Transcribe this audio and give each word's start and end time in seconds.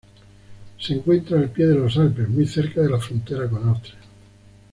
Se 0.79 0.93
encuentra 0.93 1.37
al 1.37 1.51
pie 1.51 1.67
de 1.67 1.75
los 1.75 1.95
Alpes, 1.95 2.27
muy 2.27 2.47
cerca 2.47 2.81
de 2.81 2.89
la 2.89 2.97
frontera 2.99 3.47
con 3.47 3.69
Austria. 3.69 3.99